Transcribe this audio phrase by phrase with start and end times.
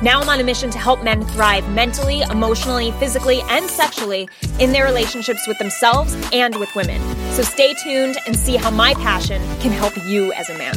[0.00, 4.28] Now I'm on a mission to help men thrive mentally, emotionally, physically, and sexually
[4.60, 7.00] in their relationships with themselves and with women.
[7.32, 10.76] So stay tuned and see how my passion can help you as a man.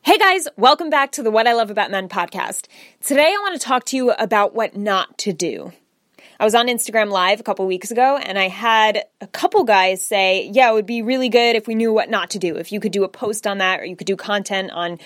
[0.00, 2.66] Hey guys, welcome back to the What I Love About Men podcast.
[3.02, 5.72] Today I want to talk to you about what not to do.
[6.40, 10.06] I was on Instagram Live a couple weeks ago and I had a couple guys
[10.06, 12.70] say, Yeah, it would be really good if we knew what not to do, if
[12.70, 15.00] you could do a post on that or you could do content on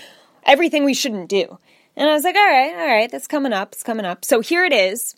[0.45, 1.59] everything we shouldn't do.
[1.97, 4.25] And I was like, All right, all right, that's coming up, it's coming up.
[4.25, 5.15] So here it is.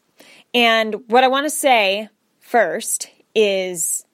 [0.52, 2.08] And what I want to say
[2.40, 4.04] first is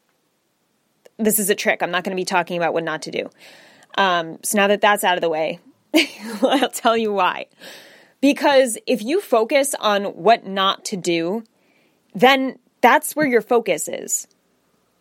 [1.18, 1.82] this is a trick.
[1.82, 3.30] I'm not going to be talking about what not to do.
[3.96, 5.60] Um, so now that that's out of the way,
[6.42, 7.46] I'll tell you why.
[8.20, 11.44] Because if you focus on what not to do,
[12.14, 14.26] then that's where your focus is.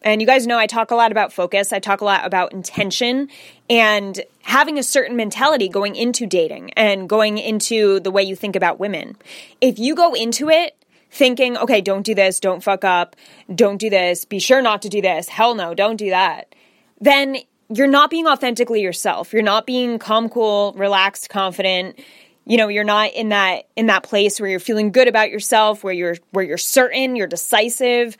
[0.01, 1.73] And you guys know I talk a lot about focus.
[1.73, 3.29] I talk a lot about intention
[3.69, 8.55] and having a certain mentality going into dating and going into the way you think
[8.55, 9.17] about women.
[9.59, 10.75] If you go into it
[11.11, 13.15] thinking, okay, don't do this, don't fuck up,
[13.53, 16.53] don't do this, be sure not to do this, hell no, don't do that,
[17.01, 17.37] then
[17.69, 19.33] you're not being authentically yourself.
[19.33, 21.99] You're not being calm, cool, relaxed, confident
[22.45, 25.83] you know you're not in that in that place where you're feeling good about yourself
[25.83, 28.17] where you're where you're certain you're decisive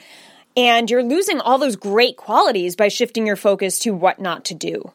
[0.59, 4.53] and you're losing all those great qualities by shifting your focus to what not to
[4.53, 4.91] do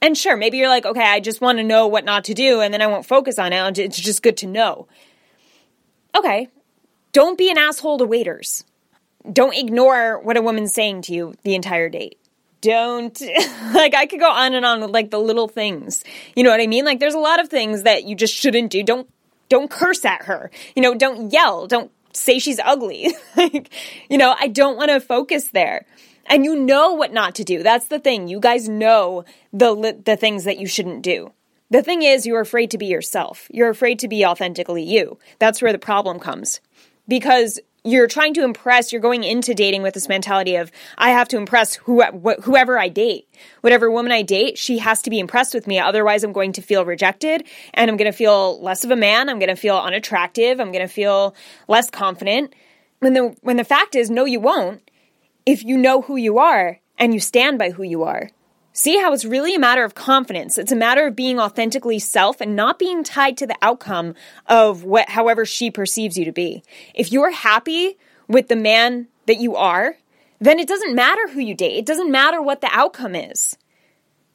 [0.00, 2.60] and sure maybe you're like okay i just want to know what not to do
[2.60, 4.86] and then i won't focus on it it's just good to know
[6.16, 6.48] okay
[7.12, 8.64] don't be an asshole to waiters
[9.30, 12.16] don't ignore what a woman's saying to you the entire date
[12.60, 13.20] don't
[13.74, 16.04] like I could go on and on with like the little things.
[16.36, 16.84] You know what I mean?
[16.84, 18.82] Like there's a lot of things that you just shouldn't do.
[18.82, 19.08] Don't
[19.48, 20.50] don't curse at her.
[20.76, 21.66] You know, don't yell.
[21.66, 23.14] Don't say she's ugly.
[23.36, 23.70] like,
[24.08, 25.86] you know, I don't want to focus there.
[26.26, 27.62] And you know what not to do.
[27.62, 28.28] That's the thing.
[28.28, 31.32] You guys know the the things that you shouldn't do.
[31.70, 33.48] The thing is you're afraid to be yourself.
[33.50, 35.18] You're afraid to be authentically you.
[35.38, 36.60] That's where the problem comes.
[37.08, 41.28] Because you're trying to impress, you're going into dating with this mentality of, I have
[41.28, 43.28] to impress who, wh- whoever I date.
[43.62, 45.78] Whatever woman I date, she has to be impressed with me.
[45.78, 49.28] Otherwise, I'm going to feel rejected and I'm going to feel less of a man.
[49.28, 50.60] I'm going to feel unattractive.
[50.60, 51.34] I'm going to feel
[51.68, 52.54] less confident.
[52.98, 54.82] When the, when the fact is, no, you won't
[55.46, 58.30] if you know who you are and you stand by who you are.
[58.72, 60.56] See how it's really a matter of confidence.
[60.56, 64.14] It's a matter of being authentically self and not being tied to the outcome
[64.46, 66.62] of what however she perceives you to be.
[66.94, 67.98] If you're happy
[68.28, 69.96] with the man that you are,
[70.40, 71.78] then it doesn't matter who you date.
[71.78, 73.56] It doesn't matter what the outcome is.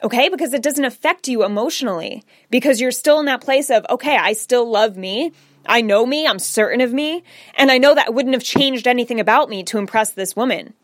[0.02, 0.28] Okay?
[0.28, 2.22] Because it doesn't affect you emotionally.
[2.50, 5.32] Because you're still in that place of, okay, I still love me.
[5.64, 6.26] I know me.
[6.26, 7.24] I'm certain of me.
[7.54, 10.74] And I know that wouldn't have changed anything about me to impress this woman.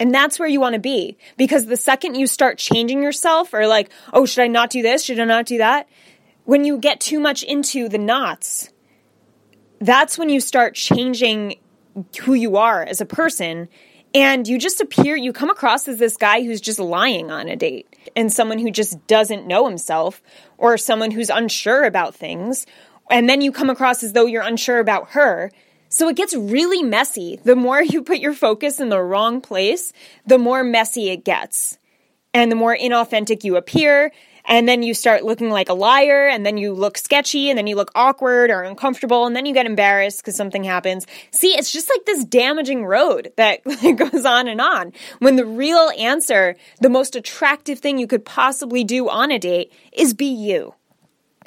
[0.00, 1.18] And that's where you want to be.
[1.36, 5.04] Because the second you start changing yourself or like, oh, should I not do this?
[5.04, 5.88] Should I not do that?
[6.44, 8.70] When you get too much into the knots,
[9.78, 11.60] that's when you start changing
[12.22, 13.68] who you are as a person.
[14.14, 17.54] And you just appear, you come across as this guy who's just lying on a
[17.54, 20.22] date and someone who just doesn't know himself
[20.58, 22.66] or someone who's unsure about things.
[23.10, 25.52] And then you come across as though you're unsure about her
[25.90, 27.40] so it gets really messy.
[27.42, 29.92] The more you put your focus in the wrong place,
[30.24, 31.78] the more messy it gets.
[32.32, 34.12] And the more inauthentic you appear,
[34.44, 37.66] and then you start looking like a liar, and then you look sketchy, and then
[37.66, 41.08] you look awkward or uncomfortable, and then you get embarrassed because something happens.
[41.32, 44.92] See, it's just like this damaging road that goes on and on.
[45.18, 49.72] When the real answer, the most attractive thing you could possibly do on a date
[49.92, 50.74] is be you.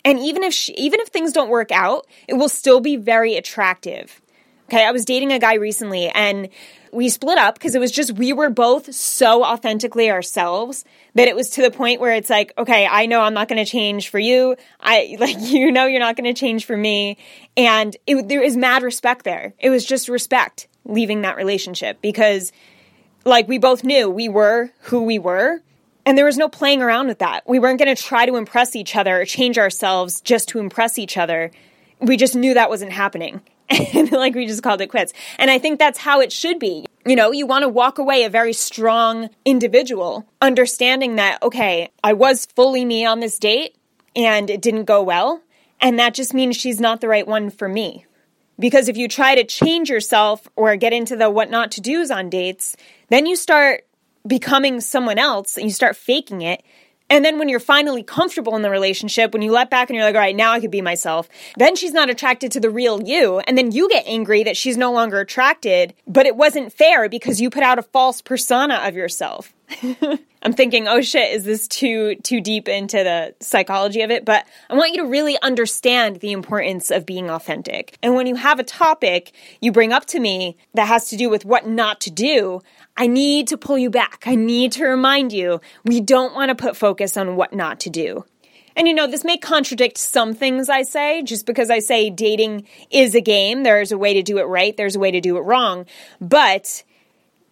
[0.05, 3.35] And even if she, even if things don't work out, it will still be very
[3.35, 4.21] attractive.
[4.65, 6.49] Okay, I was dating a guy recently and
[6.93, 11.35] we split up because it was just we were both so authentically ourselves that it
[11.35, 14.09] was to the point where it's like, okay, I know I'm not going to change
[14.09, 14.55] for you.
[14.79, 17.17] I like you know you're not going to change for me,
[17.57, 19.53] and it, there is mad respect there.
[19.59, 22.51] It was just respect leaving that relationship because
[23.25, 25.61] like we both knew we were who we were.
[26.05, 27.47] And there was no playing around with that.
[27.47, 30.99] We weren't going to try to impress each other or change ourselves just to impress
[30.99, 31.49] each other.
[32.01, 33.39] We just knew that wasn't happening.
[33.73, 35.13] And like we just called it quits.
[35.37, 36.85] And I think that's how it should be.
[37.05, 42.13] You know, you want to walk away a very strong individual, understanding that, okay, I
[42.13, 43.75] was fully me on this date
[44.15, 45.41] and it didn't go well.
[45.81, 48.05] And that just means she's not the right one for me.
[48.59, 52.11] Because if you try to change yourself or get into the what not to do's
[52.11, 52.77] on dates,
[53.09, 53.85] then you start
[54.25, 56.63] becoming someone else and you start faking it.
[57.13, 60.03] And then when you're finally comfortable in the relationship, when you let back and you're
[60.03, 63.03] like, all right, now I could be myself, then she's not attracted to the real
[63.03, 63.37] you.
[63.41, 67.39] And then you get angry that she's no longer attracted, but it wasn't fair because
[67.39, 69.53] you put out a false persona of yourself.
[70.43, 74.25] I'm thinking, oh shit, is this too too deep into the psychology of it?
[74.25, 77.97] But I want you to really understand the importance of being authentic.
[78.03, 79.31] And when you have a topic
[79.61, 82.61] you bring up to me that has to do with what not to do,
[82.97, 84.23] I need to pull you back.
[84.25, 87.89] I need to remind you we don't want to put focus on what not to
[87.89, 88.25] do.
[88.75, 92.67] And you know, this may contradict some things I say, just because I say dating
[92.89, 93.63] is a game.
[93.63, 95.85] There's a way to do it right, there's a way to do it wrong.
[96.19, 96.83] But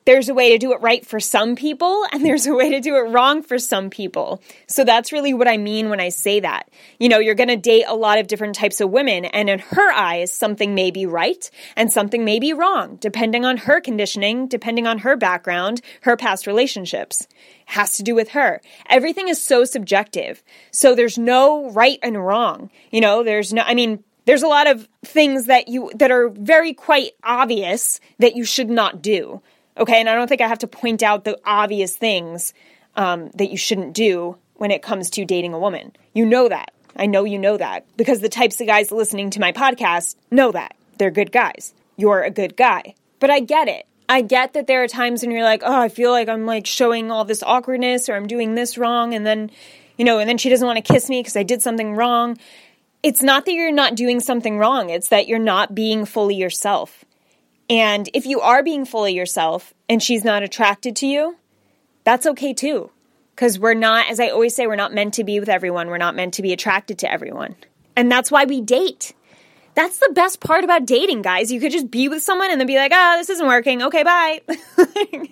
[0.05, 2.79] there's a way to do it right for some people and there's a way to
[2.79, 4.41] do it wrong for some people.
[4.67, 6.69] So that's really what I mean when I say that.
[6.99, 9.59] You know, you're going to date a lot of different types of women and in
[9.59, 14.47] her eyes, something may be right and something may be wrong, depending on her conditioning,
[14.47, 17.21] depending on her background, her past relationships.
[17.21, 17.27] It
[17.65, 18.61] has to do with her.
[18.89, 20.43] Everything is so subjective.
[20.71, 22.71] So there's no right and wrong.
[22.91, 26.29] You know, there's no, I mean, there's a lot of things that you, that are
[26.29, 29.41] very quite obvious that you should not do.
[29.77, 32.53] Okay, and I don't think I have to point out the obvious things
[32.95, 35.93] um, that you shouldn't do when it comes to dating a woman.
[36.13, 36.71] You know that.
[36.95, 40.51] I know you know that because the types of guys listening to my podcast know
[40.51, 40.75] that.
[40.97, 41.73] They're good guys.
[41.95, 42.95] You're a good guy.
[43.19, 43.87] But I get it.
[44.09, 46.67] I get that there are times when you're like, oh, I feel like I'm like
[46.67, 49.13] showing all this awkwardness or I'm doing this wrong.
[49.13, 49.51] And then,
[49.97, 52.37] you know, and then she doesn't want to kiss me because I did something wrong.
[53.03, 57.03] It's not that you're not doing something wrong, it's that you're not being fully yourself.
[57.71, 61.37] And if you are being fully yourself and she's not attracted to you,
[62.03, 62.91] that's okay too.
[63.33, 65.87] Because we're not, as I always say, we're not meant to be with everyone.
[65.87, 67.55] We're not meant to be attracted to everyone.
[67.95, 69.13] And that's why we date.
[69.73, 71.49] That's the best part about dating, guys.
[71.49, 73.81] You could just be with someone and then be like, ah, oh, this isn't working.
[73.83, 74.41] Okay, bye.
[74.49, 75.29] you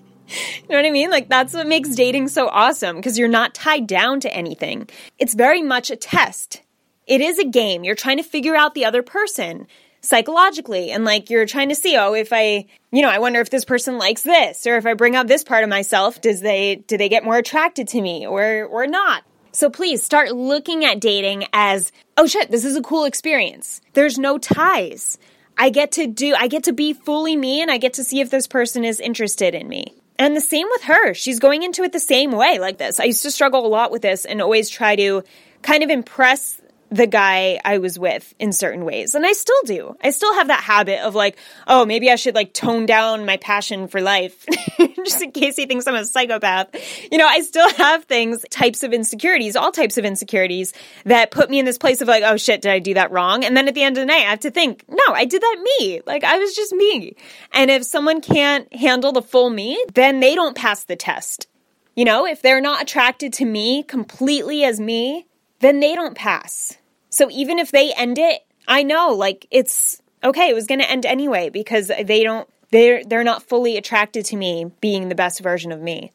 [0.69, 1.09] know what I mean?
[1.09, 4.87] Like, that's what makes dating so awesome because you're not tied down to anything.
[5.17, 6.61] It's very much a test.
[7.05, 7.83] It is a game.
[7.83, 9.67] You're trying to figure out the other person
[10.01, 13.49] psychologically and like you're trying to see oh if i you know i wonder if
[13.49, 16.75] this person likes this or if i bring out this part of myself does they
[16.87, 19.23] do they get more attracted to me or or not?
[19.51, 23.81] So please start looking at dating as oh shit this is a cool experience.
[23.93, 25.17] There's no ties.
[25.57, 28.21] I get to do i get to be fully me and i get to see
[28.21, 29.95] if this person is interested in me.
[30.17, 31.13] And the same with her.
[31.13, 32.99] She's going into it the same way like this.
[32.99, 35.23] I used to struggle a lot with this and always try to
[35.61, 36.58] kind of impress
[36.91, 39.13] the guy I was with in certain ways.
[39.13, 39.95] And I still do.
[40.03, 41.37] I still have that habit of like,
[41.67, 44.45] oh, maybe I should like tone down my passion for life
[44.95, 46.69] just in case he thinks I'm a psychopath.
[47.11, 50.73] You know, I still have things, types of insecurities, all types of insecurities
[51.05, 53.43] that put me in this place of like, oh shit, did I do that wrong?
[53.43, 55.41] And then at the end of the night, I have to think, no, I did
[55.41, 56.01] that me.
[56.05, 57.15] Like I was just me.
[57.53, 61.47] And if someone can't handle the full me, then they don't pass the test.
[61.95, 65.27] You know, if they're not attracted to me completely as me,
[65.59, 66.77] then they don't pass.
[67.09, 70.89] So even if they end it, I know like it's okay, it was going to
[70.89, 75.41] end anyway because they don't they're they're not fully attracted to me being the best
[75.41, 76.11] version of me.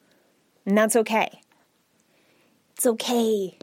[0.66, 1.40] And that's okay.
[2.76, 3.58] It's okay.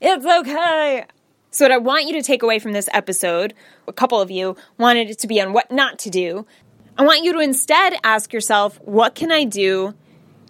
[0.00, 1.04] It's okay.
[1.50, 3.54] So what I want you to take away from this episode,
[3.88, 6.46] a couple of you wanted it to be on what not to do.
[6.96, 9.94] I want you to instead ask yourself, what can I do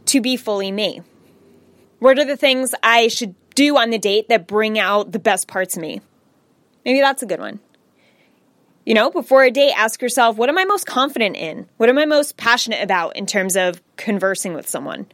[0.06, 1.02] to be fully me?
[2.00, 5.48] What are the things I should do on the date that bring out the best
[5.48, 6.00] parts of me?
[6.84, 7.60] Maybe that's a good one.
[8.86, 11.66] You know, before a date, ask yourself, what am I most confident in?
[11.76, 15.06] What am I most passionate about in terms of conversing with someone?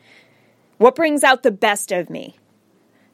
[0.78, 2.36] What brings out the best of me?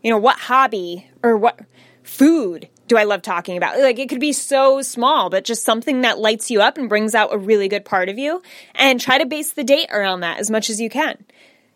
[0.03, 1.61] You know, what hobby or what
[2.03, 3.79] food do I love talking about?
[3.79, 7.15] Like, it could be so small, but just something that lights you up and brings
[7.15, 8.43] out a really good part of you.
[8.75, 11.25] And try to base the date around that as much as you can.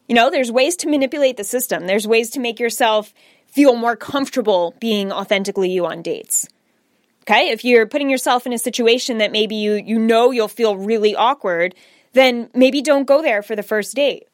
[0.08, 3.14] You know, there's ways to manipulate the system, there's ways to make yourself
[3.46, 6.46] feel more comfortable being authentically you on dates.
[7.26, 7.50] Okay?
[7.50, 11.14] If you're putting yourself in a situation that maybe you you know you'll feel really
[11.14, 11.74] awkward,
[12.12, 14.26] then maybe don't go there for the first date.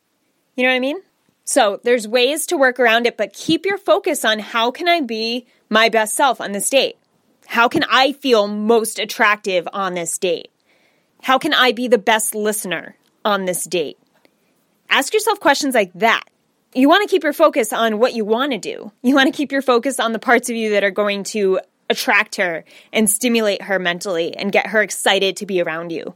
[0.56, 0.98] You know what I mean?
[1.44, 5.00] So, there's ways to work around it, but keep your focus on how can I
[5.00, 6.96] be my best self on this date?
[7.46, 10.50] How can I feel most attractive on this date?
[11.22, 13.98] How can I be the best listener on this date?
[14.88, 16.22] Ask yourself questions like that.
[16.74, 18.92] You want to keep your focus on what you want to do.
[19.02, 21.60] You want to keep your focus on the parts of you that are going to
[21.92, 26.14] attract her and stimulate her mentally and get her excited to be around you.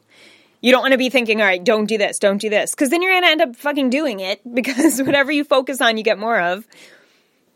[0.61, 2.91] You don't want to be thinking, all right, don't do this, don't do this, because
[2.91, 6.03] then you're going to end up fucking doing it because whatever you focus on, you
[6.03, 6.67] get more of.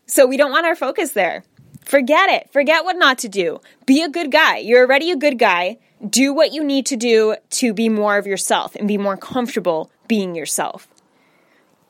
[0.05, 1.43] So we don't want our focus there.
[1.83, 2.49] Forget it.
[2.53, 3.59] Forget what not to do.
[3.85, 4.57] Be a good guy.
[4.57, 5.77] You're already a good guy.
[6.07, 9.91] Do what you need to do to be more of yourself and be more comfortable
[10.07, 10.87] being yourself.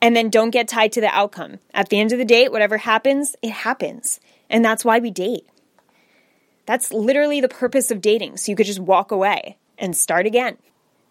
[0.00, 1.60] And then don't get tied to the outcome.
[1.72, 4.18] At the end of the date, whatever happens, it happens.
[4.50, 5.46] And that's why we date.
[6.66, 8.36] That's literally the purpose of dating.
[8.36, 10.56] So you could just walk away and start again.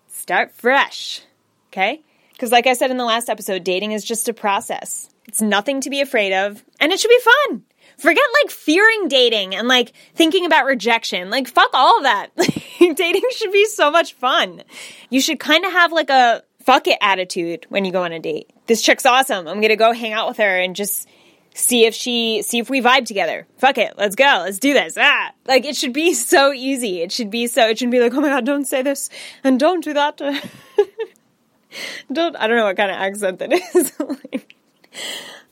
[0.07, 1.21] Start fresh.
[1.69, 2.01] Okay?
[2.31, 5.09] Because, like I said in the last episode, dating is just a process.
[5.27, 7.63] It's nothing to be afraid of, and it should be fun.
[7.97, 11.29] Forget like fearing dating and like thinking about rejection.
[11.29, 12.29] Like, fuck all that.
[12.79, 14.63] dating should be so much fun.
[15.09, 18.19] You should kind of have like a fuck it attitude when you go on a
[18.19, 18.49] date.
[18.65, 19.47] This chick's awesome.
[19.47, 21.07] I'm gonna go hang out with her and just
[21.53, 23.47] see if she see if we vibe together.
[23.57, 24.97] Fuck it, let's go, let's do this.
[24.97, 27.01] Ah, like it should be so easy.
[27.01, 27.67] It should be so.
[27.67, 29.09] It shouldn't be like, oh my god, don't say this
[29.43, 30.17] and don't do that.
[32.11, 32.35] don't.
[32.35, 33.91] I don't know what kind of accent that is.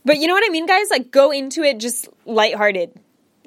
[0.06, 0.90] but you know what I mean, guys.
[0.90, 2.94] Like go into it just lighthearted.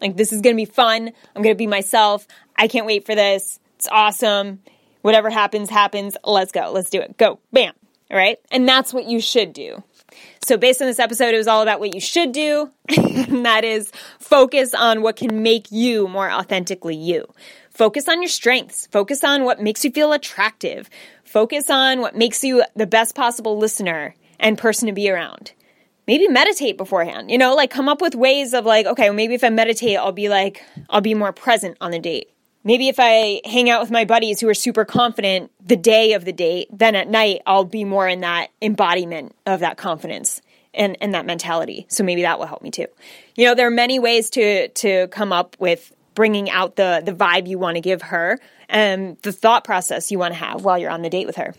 [0.01, 1.13] Like this is gonna be fun.
[1.35, 2.27] I'm gonna be myself.
[2.57, 3.59] I can't wait for this.
[3.77, 4.61] It's awesome.
[5.01, 6.17] Whatever happens, happens.
[6.25, 6.71] Let's go.
[6.73, 7.17] Let's do it.
[7.17, 7.41] Go.
[7.53, 7.75] Bam.
[8.11, 8.39] All right.
[8.51, 9.83] And that's what you should do.
[10.43, 13.65] So, based on this episode, it was all about what you should do, and that
[13.65, 17.27] is focus on what can make you more authentically you.
[17.71, 18.87] Focus on your strengths.
[18.89, 20.91] Focus on what makes you feel attractive.
[21.25, 25.53] Focus on what makes you the best possible listener and person to be around.
[26.07, 27.31] Maybe meditate beforehand.
[27.31, 30.13] You know, like come up with ways of like, okay, maybe if I meditate, I'll
[30.13, 32.32] be like, I'll be more present on the date.
[32.65, 36.25] Maybe if I hang out with my buddies who are super confident the day of
[36.25, 40.41] the date, then at night I'll be more in that embodiment of that confidence
[40.73, 41.87] and, and that mentality.
[41.89, 42.87] So maybe that will help me too.
[43.35, 47.13] You know, there are many ways to to come up with bringing out the the
[47.13, 48.39] vibe you want to give her
[48.69, 51.55] and the thought process you want to have while you're on the date with her.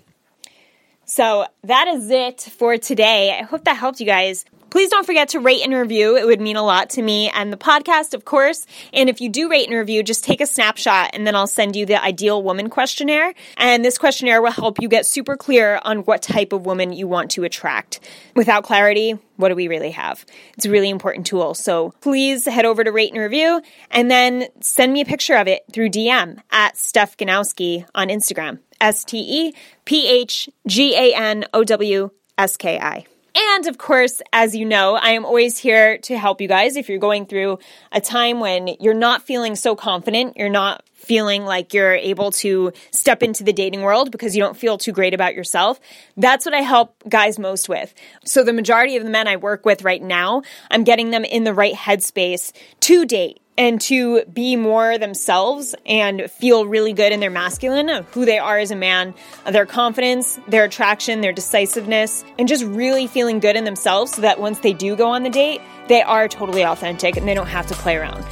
[1.14, 3.38] So that is it for today.
[3.40, 4.46] I hope that helped you guys.
[4.72, 6.18] Please don't forget to rate and review.
[6.18, 8.66] It would mean a lot to me and the podcast, of course.
[8.94, 11.76] And if you do rate and review, just take a snapshot and then I'll send
[11.76, 13.36] you the ideal woman questionnaire.
[13.58, 17.08] And this questionnaire will help you get super clear on what type of woman you
[17.08, 18.00] want to attract.
[18.36, 20.26] Without clarity, what do we really have?
[20.58, 21.54] It's a really important tool.
[21.54, 25.48] So please head over to rate and review and then send me a picture of
[25.48, 28.58] it through DM at Steph Ganowski on Instagram.
[28.84, 29.54] S T E
[29.86, 33.06] P H G A N O W S K I.
[33.36, 36.88] And of course, as you know, I am always here to help you guys if
[36.88, 37.58] you're going through
[37.92, 42.72] a time when you're not feeling so confident, you're not feeling like you're able to
[42.92, 45.80] step into the dating world because you don't feel too great about yourself.
[46.16, 47.94] That's what I help guys most with.
[48.24, 51.44] So the majority of the men I work with right now, I'm getting them in
[51.44, 57.20] the right headspace to date and to be more themselves and feel really good in
[57.20, 59.14] their masculine of who they are as a man,
[59.50, 64.40] their confidence, their attraction, their decisiveness, and just really feeling good in themselves so that
[64.40, 67.68] once they do go on the date, they are totally authentic and they don't have
[67.68, 68.26] to play around.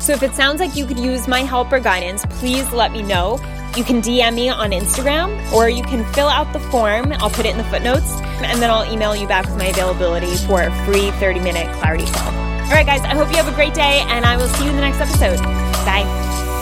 [0.00, 3.02] So if it sounds like you could use my help or guidance, please let me
[3.02, 3.38] know.
[3.76, 7.12] You can DM me on Instagram or you can fill out the form.
[7.14, 8.10] I'll put it in the footnotes
[8.42, 12.06] and then I'll email you back with my availability for a free 30 minute clarity
[12.06, 12.53] call.
[12.64, 14.70] All right, guys, I hope you have a great day, and I will see you
[14.70, 15.38] in the next episode.
[15.84, 16.53] Bye.